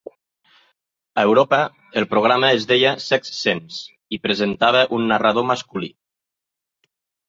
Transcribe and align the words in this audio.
A 1.19 1.25
Europa 1.27 1.59
el 2.01 2.09
programa 2.15 2.51
es 2.61 2.67
deia 2.73 2.95
Sex 3.09 3.37
Sense 3.43 4.17
i 4.19 4.23
presentava 4.27 4.85
un 5.01 5.09
narrador 5.17 5.51
masculí. 5.55 5.97